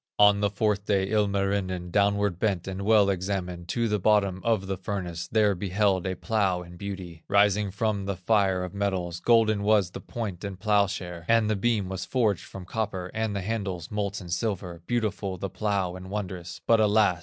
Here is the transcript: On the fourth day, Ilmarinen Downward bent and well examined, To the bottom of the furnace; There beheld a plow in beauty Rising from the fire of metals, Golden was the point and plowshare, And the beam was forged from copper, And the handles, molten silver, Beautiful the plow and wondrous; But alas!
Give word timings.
On 0.17 0.39
the 0.39 0.49
fourth 0.49 0.87
day, 0.87 1.11
Ilmarinen 1.11 1.91
Downward 1.91 2.39
bent 2.39 2.67
and 2.67 2.81
well 2.81 3.07
examined, 3.11 3.67
To 3.67 3.87
the 3.87 3.99
bottom 3.99 4.41
of 4.43 4.65
the 4.65 4.75
furnace; 4.75 5.27
There 5.27 5.53
beheld 5.53 6.07
a 6.07 6.15
plow 6.15 6.63
in 6.63 6.75
beauty 6.75 7.23
Rising 7.27 7.69
from 7.69 8.05
the 8.05 8.15
fire 8.17 8.63
of 8.63 8.73
metals, 8.73 9.19
Golden 9.19 9.61
was 9.61 9.91
the 9.91 10.01
point 10.01 10.43
and 10.43 10.59
plowshare, 10.59 11.23
And 11.27 11.51
the 11.51 11.55
beam 11.55 11.87
was 11.87 12.05
forged 12.05 12.45
from 12.45 12.65
copper, 12.65 13.11
And 13.13 13.35
the 13.35 13.41
handles, 13.41 13.91
molten 13.91 14.29
silver, 14.29 14.81
Beautiful 14.87 15.37
the 15.37 15.51
plow 15.51 15.95
and 15.95 16.09
wondrous; 16.09 16.61
But 16.65 16.79
alas! 16.79 17.19